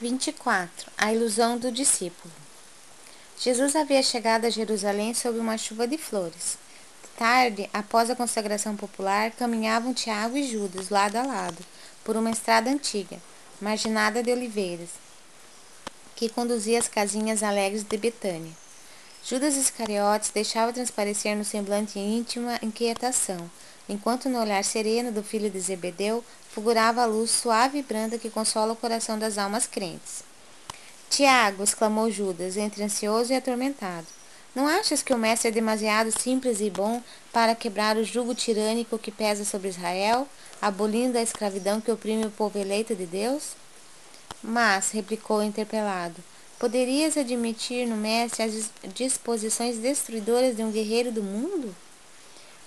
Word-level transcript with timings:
24. 0.00 0.92
A 0.96 1.12
ilusão 1.12 1.58
do 1.58 1.72
discípulo. 1.72 2.32
Jesus 3.36 3.74
havia 3.74 4.00
chegado 4.00 4.44
a 4.44 4.50
Jerusalém 4.50 5.12
sob 5.12 5.40
uma 5.40 5.58
chuva 5.58 5.88
de 5.88 5.98
flores. 5.98 6.56
De 7.02 7.08
tarde, 7.18 7.68
após 7.72 8.08
a 8.08 8.14
consagração 8.14 8.76
popular, 8.76 9.32
caminhavam 9.32 9.92
Tiago 9.92 10.36
e 10.36 10.48
Judas, 10.48 10.88
lado 10.88 11.16
a 11.16 11.24
lado, 11.24 11.58
por 12.04 12.16
uma 12.16 12.30
estrada 12.30 12.70
antiga, 12.70 13.18
marginada 13.60 14.22
de 14.22 14.30
oliveiras, 14.30 14.90
que 16.14 16.28
conduzia 16.28 16.78
às 16.78 16.86
casinhas 16.86 17.42
alegres 17.42 17.82
de 17.82 17.96
Betânia. 17.96 18.52
Judas 19.24 19.56
Iscariotes 19.56 20.30
deixava 20.30 20.72
transparecer 20.72 21.36
no 21.36 21.44
semblante 21.44 21.98
íntima 21.98 22.58
inquietação, 22.62 23.50
enquanto 23.88 24.28
no 24.28 24.40
olhar 24.40 24.64
sereno 24.64 25.12
do 25.12 25.22
filho 25.22 25.50
de 25.50 25.60
Zebedeu 25.60 26.24
fulgurava 26.50 27.02
a 27.02 27.06
luz 27.06 27.30
suave 27.30 27.78
e 27.78 27.82
branda 27.82 28.18
que 28.18 28.30
consola 28.30 28.72
o 28.72 28.76
coração 28.76 29.18
das 29.18 29.38
almas 29.38 29.66
crentes. 29.66 30.22
Tiago, 31.10 31.62
exclamou 31.62 32.10
Judas, 32.10 32.56
entre 32.56 32.82
ansioso 32.82 33.32
e 33.32 33.36
atormentado, 33.36 34.06
não 34.54 34.66
achas 34.66 35.02
que 35.02 35.14
o 35.14 35.18
mestre 35.18 35.48
é 35.48 35.52
demasiado 35.52 36.10
simples 36.10 36.60
e 36.60 36.70
bom 36.70 37.02
para 37.32 37.54
quebrar 37.54 37.96
o 37.96 38.04
jugo 38.04 38.34
tirânico 38.34 38.98
que 38.98 39.12
pesa 39.12 39.44
sobre 39.44 39.68
Israel, 39.68 40.26
abolindo 40.60 41.16
a 41.16 41.22
escravidão 41.22 41.80
que 41.80 41.92
oprime 41.92 42.26
o 42.26 42.30
povo 42.30 42.58
eleito 42.58 42.94
de 42.94 43.06
Deus? 43.06 43.50
Mas, 44.42 44.90
replicou 44.90 45.38
o 45.38 45.44
interpelado, 45.44 46.16
poderias 46.58 47.16
admitir 47.16 47.86
no 47.86 47.96
mestre 47.96 48.42
as 48.42 48.70
disposições 48.94 49.78
destruidoras 49.78 50.56
de 50.56 50.62
um 50.62 50.70
guerreiro 50.70 51.12
do 51.12 51.22
mundo? 51.22 51.74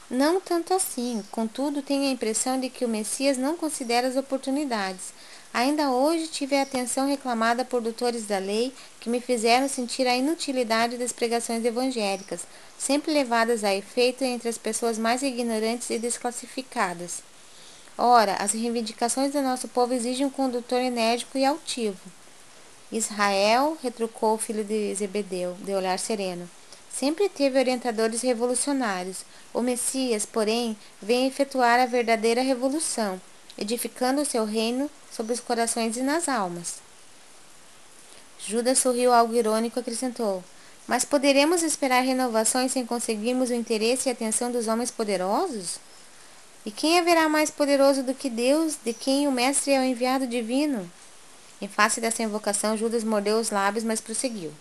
Não 0.09 0.41
tanto 0.41 0.73
assim, 0.73 1.23
contudo, 1.31 1.81
tenho 1.81 2.03
a 2.03 2.11
impressão 2.11 2.59
de 2.59 2.69
que 2.69 2.83
o 2.83 2.89
Messias 2.89 3.37
não 3.37 3.55
considera 3.55 4.07
as 4.07 4.17
oportunidades. 4.17 5.13
Ainda 5.53 5.91
hoje 5.91 6.27
tive 6.27 6.55
a 6.55 6.61
atenção 6.61 7.07
reclamada 7.07 7.63
por 7.63 7.81
doutores 7.81 8.25
da 8.25 8.37
lei 8.37 8.73
que 8.99 9.09
me 9.09 9.19
fizeram 9.19 9.67
sentir 9.67 10.07
a 10.07 10.15
inutilidade 10.15 10.97
das 10.97 11.11
pregações 11.11 11.63
evangélicas, 11.63 12.41
sempre 12.77 13.13
levadas 13.13 13.63
a 13.63 13.73
efeito 13.73 14.23
entre 14.23 14.49
as 14.49 14.57
pessoas 14.57 14.97
mais 14.97 15.23
ignorantes 15.23 15.89
e 15.89 15.99
desclassificadas. 15.99 17.21
Ora, 17.97 18.35
as 18.35 18.53
reivindicações 18.53 19.31
do 19.31 19.41
nosso 19.41 19.67
povo 19.67 19.93
exigem 19.93 20.25
um 20.25 20.29
condutor 20.29 20.79
enérgico 20.81 21.37
e 21.37 21.45
altivo. 21.45 22.20
Israel, 22.91 23.77
retrucou 23.81 24.35
o 24.35 24.37
filho 24.37 24.63
de 24.63 24.93
Zebedeu, 24.93 25.55
de 25.61 25.73
olhar 25.73 25.97
sereno, 25.97 26.49
sempre 26.93 27.29
teve 27.29 27.57
orientadores 27.57 28.21
revolucionários. 28.21 29.23
O 29.53 29.61
Messias, 29.61 30.25
porém, 30.25 30.77
vem 31.01 31.25
efetuar 31.25 31.79
a 31.79 31.85
verdadeira 31.85 32.41
revolução, 32.41 33.19
edificando 33.57 34.21
o 34.21 34.25
seu 34.25 34.45
reino 34.45 34.89
sobre 35.11 35.33
os 35.33 35.39
corações 35.39 35.95
e 35.95 36.01
nas 36.01 36.27
almas. 36.27 36.75
Judas 38.45 38.79
sorriu 38.79 39.13
algo 39.13 39.35
irônico 39.35 39.79
e 39.79 39.81
acrescentou: 39.81 40.43
Mas 40.87 41.05
poderemos 41.05 41.63
esperar 41.63 42.01
renovações 42.01 42.71
sem 42.71 42.85
conseguirmos 42.85 43.49
o 43.49 43.53
interesse 43.53 44.09
e 44.09 44.11
atenção 44.11 44.51
dos 44.51 44.67
homens 44.67 44.91
poderosos? 44.91 45.79
E 46.65 46.71
quem 46.71 46.99
haverá 46.99 47.27
mais 47.27 47.49
poderoso 47.49 48.03
do 48.03 48.13
que 48.13 48.29
Deus, 48.29 48.77
de 48.83 48.93
quem 48.93 49.27
o 49.27 49.31
Mestre 49.31 49.71
é 49.71 49.79
o 49.79 49.83
enviado 49.83 50.27
divino? 50.27 50.89
Em 51.61 51.67
face 51.67 52.01
dessa 52.01 52.23
invocação, 52.23 52.75
Judas 52.75 53.03
mordeu 53.03 53.39
os 53.39 53.51
lábios, 53.51 53.83
mas 53.83 54.01
prosseguiu. 54.01 54.51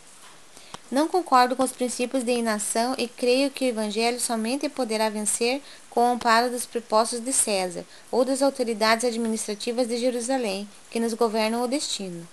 Não 0.90 1.08
concordo 1.08 1.54
com 1.54 1.62
os 1.62 1.72
princípios 1.72 2.24
de 2.24 2.32
inação 2.32 2.94
e 2.98 3.06
creio 3.06 3.50
que 3.50 3.64
o 3.64 3.68
Evangelho 3.68 4.20
somente 4.20 4.68
poderá 4.68 5.08
vencer 5.08 5.62
com 5.88 6.00
o 6.00 6.12
amparo 6.12 6.50
dos 6.50 6.66
prepostos 6.66 7.20
de 7.20 7.32
César 7.32 7.84
ou 8.10 8.24
das 8.24 8.42
autoridades 8.42 9.04
administrativas 9.04 9.86
de 9.86 9.96
Jerusalém, 9.96 10.68
que 10.90 10.98
nos 10.98 11.14
governam 11.14 11.62
o 11.62 11.68
destino. 11.68 12.26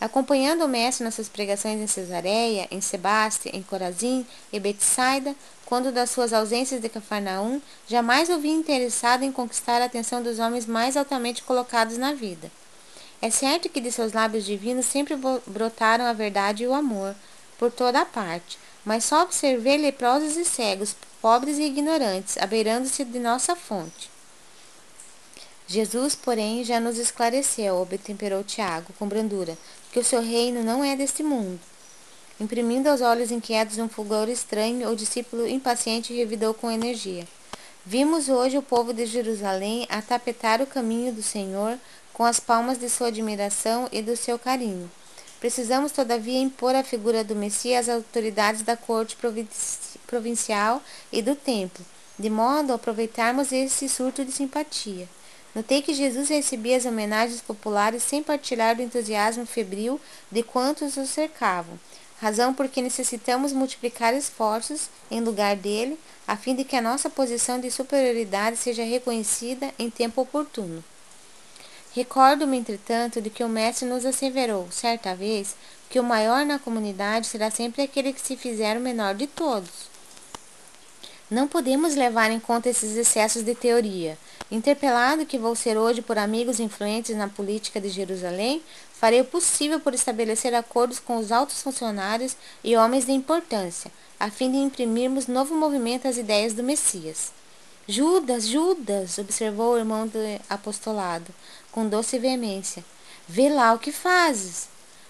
Acompanhando 0.00 0.64
o 0.64 0.68
Mestre 0.68 1.04
nas 1.04 1.14
suas 1.14 1.28
pregações 1.28 1.80
em 1.80 1.86
Cesareia, 1.86 2.68
em 2.70 2.80
Sebaste, 2.80 3.50
em 3.52 3.62
Corazim 3.62 4.26
e 4.52 4.58
Betsaida, 4.58 5.34
quando 5.66 5.92
das 5.92 6.10
suas 6.10 6.32
ausências 6.32 6.80
de 6.80 6.88
Cafarnaum, 6.88 7.60
jamais 7.88 8.28
o 8.28 8.38
vi 8.38 8.50
interessado 8.50 9.22
em 9.22 9.32
conquistar 9.32 9.82
a 9.82 9.86
atenção 9.86 10.22
dos 10.22 10.38
homens 10.38 10.66
mais 10.66 10.96
altamente 10.96 11.42
colocados 11.42 11.98
na 11.98 12.14
vida. 12.14 12.50
É 13.22 13.30
certo 13.30 13.68
que 13.68 13.80
de 13.80 13.92
seus 13.92 14.12
lábios 14.12 14.44
divinos 14.44 14.84
sempre 14.84 15.14
brotaram 15.46 16.04
a 16.04 16.12
verdade 16.12 16.64
e 16.64 16.66
o 16.66 16.74
amor, 16.74 17.14
por 17.56 17.70
toda 17.70 18.00
a 18.00 18.04
parte, 18.04 18.58
mas 18.84 19.04
só 19.04 19.22
observei 19.22 19.78
leprosos 19.78 20.36
e 20.36 20.44
cegos, 20.44 20.96
pobres 21.20 21.56
e 21.56 21.62
ignorantes, 21.62 22.36
abeirando-se 22.36 23.04
de 23.04 23.20
nossa 23.20 23.54
fonte. 23.54 24.10
Jesus, 25.68 26.16
porém, 26.16 26.64
já 26.64 26.80
nos 26.80 26.98
esclareceu, 26.98 27.80
obtemperou 27.80 28.42
Tiago, 28.42 28.92
com 28.98 29.06
brandura, 29.06 29.56
que 29.92 30.00
o 30.00 30.04
seu 30.04 30.20
reino 30.20 30.64
não 30.64 30.82
é 30.82 30.96
deste 30.96 31.22
mundo. 31.22 31.60
Imprimindo 32.40 32.88
aos 32.88 33.00
olhos 33.00 33.30
inquietos 33.30 33.78
um 33.78 33.88
fulgor 33.88 34.28
estranho, 34.28 34.90
o 34.90 34.96
discípulo 34.96 35.46
impaciente 35.46 36.12
revidou 36.12 36.52
com 36.52 36.68
energia. 36.68 37.24
Vimos 37.86 38.28
hoje 38.28 38.58
o 38.58 38.62
povo 38.62 38.92
de 38.92 39.06
Jerusalém 39.06 39.86
atapetar 39.88 40.60
o 40.60 40.66
caminho 40.66 41.12
do 41.12 41.22
Senhor 41.22 41.78
com 42.12 42.24
as 42.24 42.38
palmas 42.38 42.78
de 42.78 42.88
sua 42.88 43.08
admiração 43.08 43.88
e 43.90 44.02
do 44.02 44.16
seu 44.16 44.38
carinho. 44.38 44.90
Precisamos, 45.40 45.90
todavia, 45.90 46.40
impor 46.40 46.74
a 46.74 46.84
figura 46.84 47.24
do 47.24 47.34
Messias 47.34 47.88
às 47.88 47.96
autoridades 47.96 48.62
da 48.62 48.76
corte 48.76 49.16
provincial 50.06 50.80
e 51.10 51.20
do 51.20 51.34
templo, 51.34 51.84
de 52.18 52.30
modo 52.30 52.72
a 52.72 52.76
aproveitarmos 52.76 53.50
esse 53.50 53.88
surto 53.88 54.24
de 54.24 54.30
simpatia. 54.30 55.08
Notei 55.54 55.82
que 55.82 55.92
Jesus 55.92 56.28
recebia 56.28 56.76
as 56.76 56.86
homenagens 56.86 57.40
populares 57.40 58.02
sem 58.02 58.22
partilhar 58.22 58.76
do 58.76 58.82
entusiasmo 58.82 59.44
febril 59.44 60.00
de 60.30 60.42
quantos 60.42 60.96
o 60.96 61.06
cercavam, 61.06 61.78
razão 62.20 62.54
por 62.54 62.68
que 62.68 62.80
necessitamos 62.80 63.52
multiplicar 63.52 64.14
esforços 64.14 64.88
em 65.10 65.20
lugar 65.20 65.56
dele, 65.56 65.98
a 66.26 66.36
fim 66.36 66.54
de 66.54 66.62
que 66.62 66.76
a 66.76 66.80
nossa 66.80 67.10
posição 67.10 67.60
de 67.60 67.70
superioridade 67.70 68.56
seja 68.56 68.84
reconhecida 68.84 69.74
em 69.78 69.90
tempo 69.90 70.22
oportuno. 70.22 70.84
Recordo-me, 71.94 72.56
entretanto, 72.56 73.20
de 73.20 73.28
que 73.28 73.44
o 73.44 73.48
mestre 73.48 73.86
nos 73.86 74.06
asseverou, 74.06 74.66
certa 74.70 75.14
vez, 75.14 75.54
que 75.90 76.00
o 76.00 76.04
maior 76.04 76.46
na 76.46 76.58
comunidade 76.58 77.26
será 77.26 77.50
sempre 77.50 77.82
aquele 77.82 78.14
que 78.14 78.20
se 78.20 78.34
fizer 78.34 78.78
o 78.78 78.80
menor 78.80 79.14
de 79.14 79.26
todos. 79.26 79.92
Não 81.30 81.46
podemos 81.46 81.94
levar 81.94 82.30
em 82.30 82.40
conta 82.40 82.70
esses 82.70 82.96
excessos 82.96 83.42
de 83.42 83.54
teoria. 83.54 84.18
Interpelado 84.50 85.26
que 85.26 85.38
vou 85.38 85.54
ser 85.54 85.76
hoje 85.76 86.00
por 86.00 86.16
amigos 86.16 86.60
influentes 86.60 87.14
na 87.14 87.28
política 87.28 87.78
de 87.78 87.90
Jerusalém, 87.90 88.62
farei 88.94 89.20
o 89.20 89.24
possível 89.26 89.78
por 89.78 89.92
estabelecer 89.92 90.54
acordos 90.54 90.98
com 90.98 91.18
os 91.18 91.30
altos 91.30 91.62
funcionários 91.62 92.36
e 92.64 92.74
homens 92.74 93.04
de 93.04 93.12
importância, 93.12 93.90
a 94.18 94.30
fim 94.30 94.50
de 94.50 94.56
imprimirmos 94.56 95.26
novo 95.26 95.54
movimento 95.54 96.08
às 96.08 96.16
ideias 96.16 96.54
do 96.54 96.62
Messias. 96.62 97.32
Judas, 97.92 98.46
Judas, 98.48 99.18
observou 99.18 99.74
o 99.74 99.78
irmão 99.78 100.06
do 100.06 100.18
apostolado, 100.48 101.26
com 101.70 101.86
doce 101.86 102.18
veemência. 102.18 102.82
Vê 103.28 103.50
lá 103.50 103.74
o 103.74 103.78
que 103.78 103.92
fazes. 103.92 104.66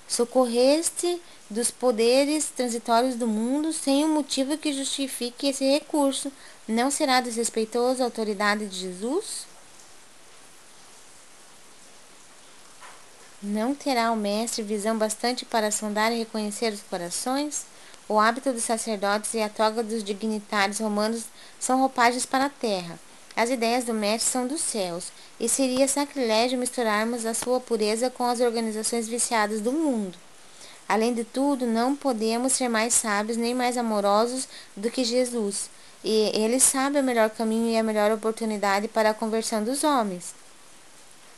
Socorreste 0.09 1.22
dos 1.48 1.70
poderes 1.70 2.47
transitórios 2.47 3.15
do 3.15 3.28
mundo 3.28 3.72
sem 3.72 4.04
um 4.04 4.12
motivo 4.12 4.59
que 4.59 4.72
justifique 4.72 5.47
esse 5.47 5.65
recurso. 5.65 6.32
Não 6.66 6.91
será 6.91 7.20
desrespeitoso 7.20 8.03
a 8.03 8.06
autoridade 8.06 8.66
de 8.66 8.81
Jesus? 8.81 9.47
Não 13.41 13.76
terá 13.76 14.10
o 14.10 14.16
mestre 14.16 14.64
visão 14.64 14.99
bastante 14.99 15.44
para 15.44 15.70
sondar 15.70 16.10
e 16.10 16.19
reconhecer 16.19 16.72
os 16.72 16.82
corações? 16.82 17.64
O 18.09 18.19
hábito 18.19 18.53
dos 18.53 18.65
sacerdotes 18.65 19.33
e 19.35 19.41
a 19.41 19.49
toga 19.49 19.83
dos 19.83 20.03
dignitários 20.03 20.81
romanos 20.81 21.25
são 21.59 21.81
roupagens 21.81 22.27
para 22.27 22.47
a 22.47 22.51
terra. 22.51 22.99
As 23.35 23.49
ideias 23.49 23.85
do 23.85 23.95
mestre 23.95 24.31
são 24.31 24.47
dos 24.47 24.61
céus, 24.61 25.11
e 25.41 25.49
seria 25.49 25.89
sacrilégio 25.89 26.59
misturarmos 26.59 27.25
a 27.25 27.33
sua 27.33 27.61
pureza 27.61 28.11
com 28.11 28.25
as 28.25 28.41
organizações 28.41 29.09
viciadas 29.09 29.61
do 29.61 29.73
mundo. 29.73 30.19
Além 30.88 31.15
de 31.15 31.25
tudo, 31.25 31.65
não 31.65 31.97
podemos 31.97 32.53
ser 32.53 32.69
mais 32.69 32.93
sábios 32.93 33.38
nem 33.38 33.55
mais 33.55 33.79
amorosos 33.79 34.47
do 34.76 34.91
que 34.91 35.05
Jesus, 35.05 35.71
e 36.05 36.31
ele 36.35 36.61
sabe 36.61 36.99
o 36.99 37.05
melhor 37.05 37.31
caminho 37.31 37.71
e 37.71 37.79
a 37.79 37.82
melhor 37.82 38.11
oportunidade 38.11 38.88
para 38.88 39.11
a 39.11 39.15
conversão 39.15 39.65
dos 39.65 39.85
homens. 39.85 40.35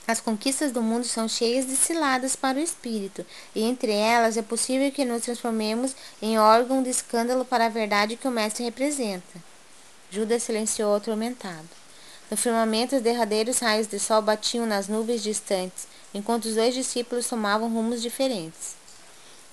As 0.07 0.21
conquistas 0.21 0.71
do 0.71 0.83
mundo 0.83 1.05
são 1.05 1.27
cheias 1.27 1.67
de 1.67 1.77
ciladas 1.77 2.37
para 2.37 2.59
o 2.59 2.63
espírito, 2.63 3.25
e 3.55 3.63
entre 3.63 3.91
elas 3.91 4.37
é 4.37 4.43
possível 4.43 4.93
que 4.93 5.03
nos 5.03 5.23
transformemos 5.23 5.97
em 6.21 6.39
órgão 6.39 6.83
de 6.83 6.91
escândalo 6.91 7.43
para 7.43 7.67
a 7.67 7.71
verdade 7.71 8.17
que 8.17 8.29
o 8.29 8.31
Mestre 8.31 8.65
representa. 8.65 9.43
Judas 10.11 10.43
silenciou 10.43 10.95
atormentado. 10.95 11.69
No 12.31 12.37
firmamento, 12.37 12.97
os 12.97 13.03
derradeiros 13.03 13.61
raios 13.61 13.87
de 13.87 13.99
sol 13.99 14.21
batiam 14.21 14.67
nas 14.67 14.89
nuvens 14.89 15.23
distantes, 15.23 15.87
enquanto 16.13 16.45
os 16.45 16.55
dois 16.55 16.75
discípulos 16.75 17.27
tomavam 17.27 17.73
rumos 17.73 18.03
diferentes. 18.03 18.77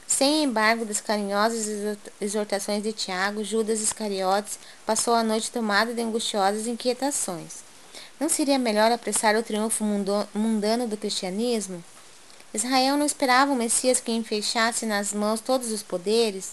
Sem 0.05 0.43
embargo 0.43 0.83
das 0.83 0.99
carinhosas 0.99 1.97
exortações 2.19 2.83
de 2.83 2.91
Tiago, 2.91 3.41
Judas 3.45 3.79
Iscariotes 3.79 4.59
passou 4.85 5.13
a 5.13 5.23
noite 5.23 5.49
tomado 5.49 5.93
de 5.93 6.01
angustiosas 6.01 6.67
inquietações. 6.67 7.70
Não 8.21 8.29
seria 8.29 8.59
melhor 8.59 8.91
apressar 8.91 9.35
o 9.35 9.41
triunfo 9.41 9.83
mundano 9.83 10.87
do 10.87 10.95
cristianismo? 10.95 11.83
Israel 12.53 12.95
não 12.95 13.03
esperava 13.07 13.51
um 13.51 13.55
Messias 13.55 13.99
que 13.99 14.11
enfeixasse 14.11 14.85
nas 14.85 15.11
mãos 15.11 15.41
todos 15.41 15.71
os 15.71 15.81
poderes? 15.81 16.51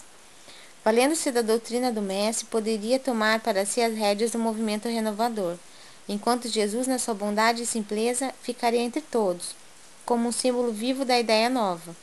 Valendo-se 0.83 1.31
da 1.31 1.43
doutrina 1.43 1.91
do 1.91 2.01
Mestre, 2.01 2.47
poderia 2.47 2.97
tomar 2.97 3.41
para 3.41 3.67
si 3.67 3.83
as 3.83 3.95
rédeas 3.95 4.31
do 4.31 4.39
movimento 4.39 4.87
renovador, 4.87 5.57
enquanto 6.07 6.49
Jesus, 6.49 6.87
na 6.87 6.97
sua 6.97 7.13
bondade 7.13 7.61
e 7.61 7.67
simpleza, 7.67 8.33
ficaria 8.41 8.81
entre 8.81 9.01
todos, 9.01 9.55
como 10.07 10.27
um 10.27 10.31
símbolo 10.31 10.71
vivo 10.71 11.05
da 11.05 11.19
ideia 11.19 11.51
nova. 11.51 11.95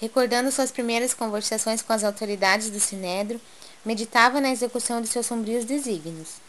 Recordando 0.00 0.50
suas 0.50 0.70
primeiras 0.70 1.12
conversações 1.12 1.82
com 1.82 1.92
as 1.92 2.04
autoridades 2.04 2.70
do 2.70 2.80
Sinédrio, 2.80 3.38
meditava 3.84 4.40
na 4.40 4.50
execução 4.50 5.02
de 5.02 5.08
seus 5.08 5.26
sombrios 5.26 5.66
desígnios. 5.66 6.47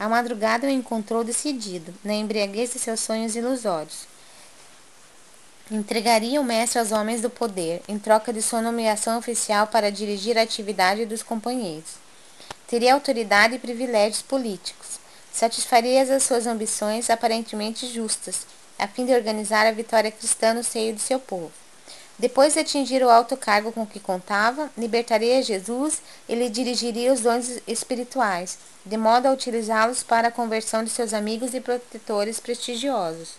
A 0.00 0.08
madrugada 0.08 0.66
o 0.66 0.70
encontrou 0.70 1.22
decidido, 1.22 1.92
na 2.02 2.14
embriaguez 2.14 2.72
de 2.72 2.78
seus 2.78 3.00
sonhos 3.00 3.36
ilusórios. 3.36 4.06
Entregaria 5.70 6.40
o 6.40 6.44
mestre 6.44 6.78
aos 6.78 6.90
homens 6.90 7.20
do 7.20 7.28
poder, 7.28 7.82
em 7.86 7.98
troca 7.98 8.32
de 8.32 8.40
sua 8.40 8.62
nomeação 8.62 9.18
oficial 9.18 9.66
para 9.66 9.92
dirigir 9.92 10.38
a 10.38 10.42
atividade 10.42 11.04
dos 11.04 11.22
companheiros. 11.22 11.96
Teria 12.66 12.94
autoridade 12.94 13.56
e 13.56 13.58
privilégios 13.58 14.22
políticos. 14.22 14.98
Satisfaria 15.30 16.00
as 16.02 16.22
suas 16.22 16.46
ambições 16.46 17.10
aparentemente 17.10 17.86
justas, 17.86 18.46
a 18.78 18.88
fim 18.88 19.04
de 19.04 19.12
organizar 19.12 19.66
a 19.66 19.72
vitória 19.72 20.10
cristã 20.10 20.54
no 20.54 20.64
seio 20.64 20.94
de 20.94 21.02
seu 21.02 21.20
povo. 21.20 21.52
Depois 22.20 22.52
de 22.52 22.58
atingir 22.58 23.02
o 23.02 23.08
alto 23.08 23.34
cargo 23.34 23.72
com 23.72 23.86
que 23.86 23.98
contava, 23.98 24.70
libertaria 24.76 25.42
Jesus 25.42 26.02
e 26.28 26.34
lhe 26.34 26.50
dirigiria 26.50 27.14
os 27.14 27.20
dons 27.22 27.62
espirituais, 27.66 28.58
de 28.84 28.94
modo 28.98 29.24
a 29.24 29.32
utilizá-los 29.32 30.02
para 30.02 30.28
a 30.28 30.30
conversão 30.30 30.84
de 30.84 30.90
seus 30.90 31.14
amigos 31.14 31.54
e 31.54 31.62
protetores 31.62 32.38
prestigiosos. 32.38 33.36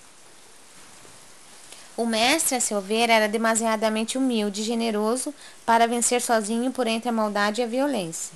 O 1.95 2.07
mestre, 2.07 2.55
a 2.55 2.59
seu 2.59 2.81
ver, 2.81 3.11
era 3.11 3.27
demasiadamente 3.27 4.17
humilde 4.17 4.61
e 4.61 4.65
generoso 4.65 5.31
para 5.63 5.85
vencer 5.85 6.19
sozinho 6.19 6.71
por 6.71 6.87
entre 6.87 7.09
a 7.09 7.11
maldade 7.11 7.61
e 7.61 7.63
a 7.63 7.67
violência. 7.67 8.33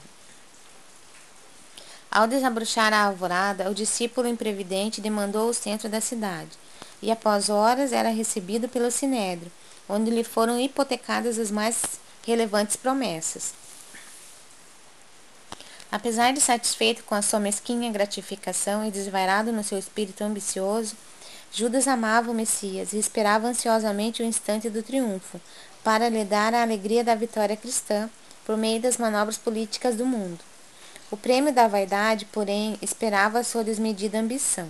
Ao 2.12 2.28
desabrochar 2.28 2.94
a 2.94 3.06
alvorada, 3.06 3.68
o 3.68 3.74
discípulo 3.74 4.28
imprevidente 4.28 5.02
demandou 5.02 5.50
o 5.50 5.56
centro 5.56 5.90
da 5.90 6.00
cidade, 6.00 6.52
e 7.02 7.12
após 7.12 7.50
horas 7.50 7.92
era 7.92 8.10
recebido 8.10 8.70
pelo 8.70 8.92
sinédrio, 8.92 9.52
onde 9.88 10.12
lhe 10.12 10.24
foram 10.24 10.60
hipotecadas 10.60 11.40
as 11.40 11.52
mais 11.52 11.82
relevantes 12.26 12.76
promessas. 12.76 13.54
Apesar 15.92 16.34
de 16.34 16.42
satisfeito 16.42 17.04
com 17.04 17.16
a 17.16 17.22
sua 17.22 17.40
mesquinha 17.40 17.92
gratificação 17.92 18.86
e 18.86 18.92
desvairado 18.92 19.52
no 19.52 19.64
seu 19.64 19.78
espírito 19.78 20.24
ambicioso, 20.24 20.96
Judas 21.52 21.88
amava 21.88 22.32
o 22.32 22.34
Messias 22.34 22.92
e 22.92 22.98
esperava 22.98 23.48
ansiosamente 23.48 24.22
o 24.22 24.26
instante 24.26 24.70
do 24.70 24.84
triunfo, 24.84 25.40
para 25.84 26.10
lhe 26.10 26.26
dar 26.26 26.54
a 26.54 26.64
alegria 26.64 27.04
da 27.04 27.16
vitória 27.16 27.56
cristã 27.56 28.10
por 28.46 28.58
meio 28.58 28.82
das 28.82 28.98
manobras 28.98 29.38
políticas 29.38 29.96
do 29.96 30.06
mundo. 30.06 30.40
O 31.10 31.16
prêmio 31.16 31.54
da 31.54 31.68
vaidade, 31.68 32.26
porém, 32.26 32.78
esperava 32.82 33.44
sua 33.44 33.64
desmedida 33.64 34.20
ambição. 34.20 34.68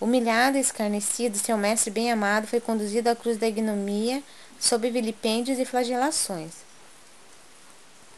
Humilhado 0.00 0.56
e 0.56 0.60
escarnecido, 0.60 1.36
seu 1.36 1.58
mestre 1.58 1.90
bem-amado 1.90 2.46
foi 2.46 2.58
conduzido 2.58 3.10
à 3.10 3.14
cruz 3.14 3.36
da 3.36 3.46
ignomia, 3.46 4.22
sob 4.58 4.88
vilipêndios 4.90 5.58
e 5.58 5.64
flagelações. 5.66 6.52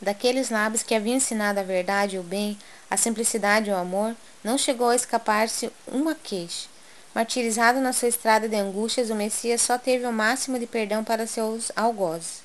Daqueles 0.00 0.49
lábios 0.49 0.84
que 0.84 0.94
haviam 0.94 1.17
ensinado 1.17 1.58
a 1.58 1.64
verdade 1.64 2.14
e 2.14 2.19
o 2.20 2.23
bem, 2.23 2.56
a 2.88 2.96
simplicidade 2.96 3.69
e 3.69 3.73
o 3.73 3.76
amor, 3.76 4.14
não 4.44 4.56
chegou 4.56 4.90
a 4.90 4.96
escapar-se 4.96 5.73
uma 5.88 6.14
queixa. 6.14 6.69
Martirizado 7.12 7.81
na 7.81 7.93
sua 7.93 8.08
estrada 8.08 8.49
de 8.49 8.56
angústias, 8.56 9.11
o 9.11 9.14
Messias 9.17 9.61
só 9.61 9.76
teve 9.76 10.06
o 10.06 10.12
máximo 10.12 10.61
de 10.61 10.67
perdão 10.67 11.02
para 11.02 11.26
seus 11.26 11.73
algozes. 11.75 12.42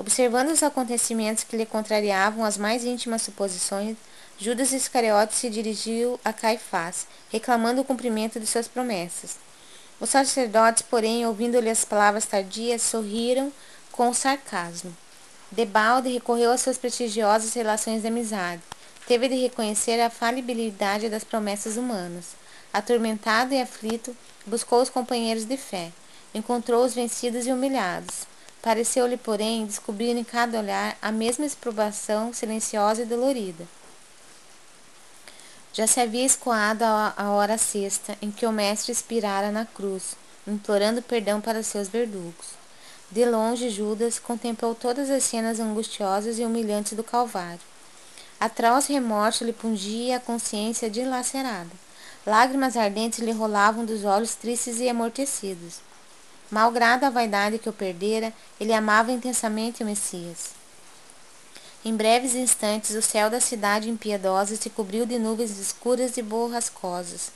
Observando 0.00 0.48
os 0.48 0.62
acontecimentos 0.62 1.44
que 1.44 1.58
lhe 1.58 1.66
contrariavam 1.66 2.42
as 2.42 2.56
mais 2.56 2.86
íntimas 2.86 3.20
suposições, 3.20 3.98
Judas 4.38 4.72
Iscariote 4.72 5.34
se 5.34 5.50
dirigiu 5.50 6.18
a 6.24 6.32
Caifás, 6.32 7.06
reclamando 7.30 7.82
o 7.82 7.84
cumprimento 7.84 8.40
de 8.40 8.46
suas 8.46 8.66
promessas. 8.66 9.36
Os 10.00 10.08
sacerdotes, 10.08 10.80
porém, 10.80 11.26
ouvindo-lhe 11.26 11.68
as 11.68 11.84
palavras 11.84 12.24
tardias, 12.24 12.80
sorriram 12.80 13.52
com 13.92 14.14
sarcasmo. 14.14 14.96
Debalde 15.50 16.08
recorreu 16.08 16.50
às 16.50 16.62
suas 16.62 16.78
prestigiosas 16.78 17.52
relações 17.52 18.00
de 18.00 18.08
amizade. 18.08 18.62
Teve 19.06 19.28
de 19.28 19.34
reconhecer 19.34 20.00
a 20.00 20.08
falibilidade 20.08 21.10
das 21.10 21.24
promessas 21.24 21.76
humanas. 21.76 22.28
Atormentado 22.72 23.52
e 23.52 23.60
aflito, 23.60 24.16
buscou 24.46 24.80
os 24.80 24.88
companheiros 24.88 25.44
de 25.44 25.58
fé. 25.58 25.92
Encontrou-os 26.32 26.94
vencidos 26.94 27.46
e 27.46 27.52
humilhados. 27.52 28.29
Pareceu-lhe, 28.62 29.16
porém, 29.16 29.66
descobrir 29.66 30.16
em 30.16 30.24
cada 30.24 30.58
olhar 30.58 30.96
a 31.00 31.10
mesma 31.10 31.46
exprobação 31.46 32.32
silenciosa 32.32 33.02
e 33.02 33.06
dolorida. 33.06 33.66
Já 35.72 35.86
se 35.86 36.00
havia 36.00 36.26
escoado 36.26 36.84
a 36.84 37.30
hora 37.30 37.56
sexta 37.56 38.18
em 38.20 38.30
que 38.30 38.44
o 38.44 38.52
mestre 38.52 38.92
expirara 38.92 39.50
na 39.50 39.64
cruz, 39.64 40.16
implorando 40.46 41.00
perdão 41.00 41.40
para 41.40 41.62
seus 41.62 41.88
verdugos. 41.88 42.58
De 43.10 43.24
longe, 43.24 43.70
Judas 43.70 44.18
contemplou 44.18 44.74
todas 44.74 45.10
as 45.10 45.24
cenas 45.24 45.58
angustiosas 45.58 46.38
e 46.38 46.44
humilhantes 46.44 46.92
do 46.92 47.02
Calvário. 47.02 47.60
Atroz 48.38 48.86
remorso 48.86 49.44
lhe 49.44 49.52
pungia 49.52 50.16
a 50.16 50.20
consciência 50.20 50.88
dilacerada. 50.88 51.70
Lágrimas 52.26 52.76
ardentes 52.76 53.18
lhe 53.18 53.32
rolavam 53.32 53.84
dos 53.84 54.04
olhos 54.04 54.34
tristes 54.34 54.80
e 54.80 54.88
amortecidos. 54.88 55.80
Malgrado 56.50 57.06
a 57.06 57.10
vaidade 57.10 57.58
que 57.58 57.68
o 57.68 57.72
perdera, 57.72 58.32
ele 58.58 58.72
amava 58.72 59.12
intensamente 59.12 59.82
o 59.82 59.86
Messias. 59.86 60.50
Em 61.84 61.96
breves 61.96 62.34
instantes, 62.34 62.94
o 62.96 63.00
céu 63.00 63.30
da 63.30 63.40
cidade 63.40 63.88
impiedosa 63.88 64.56
se 64.56 64.68
cobriu 64.68 65.06
de 65.06 65.18
nuvens 65.18 65.58
escuras 65.58 66.16
e 66.16 66.22
borrascosas. 66.22 67.30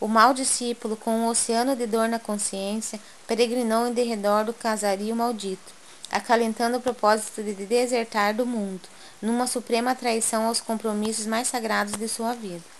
O 0.00 0.08
mau 0.08 0.34
discípulo, 0.34 0.96
com 0.96 1.12
um 1.12 1.28
oceano 1.28 1.76
de 1.76 1.86
dor 1.86 2.08
na 2.08 2.18
consciência, 2.18 2.98
peregrinou 3.26 3.86
em 3.86 3.92
derredor 3.92 4.44
do 4.44 4.52
casario 4.52 5.14
maldito, 5.14 5.72
acalentando 6.10 6.78
o 6.78 6.80
propósito 6.80 7.42
de 7.42 7.54
desertar 7.54 8.34
do 8.34 8.44
mundo, 8.44 8.82
numa 9.22 9.46
suprema 9.46 9.94
traição 9.94 10.46
aos 10.46 10.60
compromissos 10.60 11.24
mais 11.24 11.48
sagrados 11.48 11.94
de 11.94 12.08
sua 12.08 12.34
vida. 12.34 12.79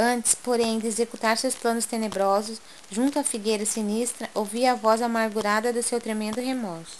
Antes, 0.00 0.32
porém, 0.32 0.78
de 0.78 0.86
executar 0.86 1.36
seus 1.36 1.56
planos 1.56 1.84
tenebrosos, 1.84 2.60
junto 2.88 3.18
à 3.18 3.24
figueira 3.24 3.66
sinistra, 3.66 4.30
ouvia 4.32 4.70
a 4.70 4.74
voz 4.76 5.02
amargurada 5.02 5.72
do 5.72 5.82
seu 5.82 6.00
tremendo 6.00 6.40
remorso. 6.40 6.96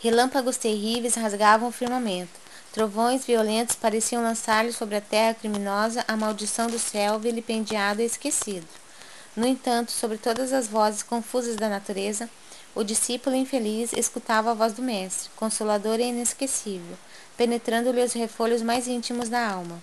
Relâmpagos 0.00 0.56
terríveis 0.56 1.14
rasgavam 1.14 1.68
o 1.68 1.72
firmamento. 1.72 2.32
Trovões 2.72 3.24
violentos 3.24 3.76
pareciam 3.76 4.20
lançar-lhe 4.20 4.72
sobre 4.72 4.96
a 4.96 5.00
terra 5.00 5.34
criminosa 5.34 6.04
a 6.08 6.16
maldição 6.16 6.66
do 6.66 6.76
céu 6.76 7.20
vilipendiado 7.20 8.02
e 8.02 8.04
esquecido. 8.04 8.66
No 9.36 9.46
entanto, 9.46 9.92
sobre 9.92 10.18
todas 10.18 10.52
as 10.52 10.66
vozes 10.66 11.04
confusas 11.04 11.54
da 11.54 11.68
natureza, 11.68 12.28
o 12.74 12.82
discípulo 12.82 13.36
infeliz 13.36 13.92
escutava 13.92 14.50
a 14.50 14.54
voz 14.54 14.72
do 14.72 14.82
Mestre, 14.82 15.30
consoladora 15.36 16.02
e 16.02 16.08
inesquecível, 16.08 16.98
penetrando-lhe 17.36 18.02
os 18.02 18.12
refolhos 18.12 18.60
mais 18.60 18.88
íntimos 18.88 19.28
da 19.28 19.48
alma. 19.48 19.80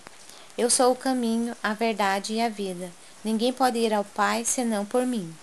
Eu 0.60 0.68
sou 0.68 0.92
o 0.92 0.94
caminho, 0.94 1.56
a 1.62 1.72
verdade 1.72 2.34
e 2.34 2.40
a 2.42 2.50
vida. 2.50 2.90
Ninguém 3.24 3.50
pode 3.50 3.78
ir 3.78 3.94
ao 3.94 4.04
Pai 4.04 4.44
senão 4.44 4.84
por 4.84 5.06
mim. 5.06 5.34